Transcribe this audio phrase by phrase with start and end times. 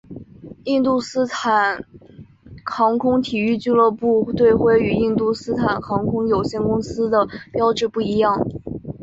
[0.63, 1.85] 印度斯坦
[2.65, 8.35] 航空体育俱乐部队徽与印度斯坦航空有限公司的标志不一样。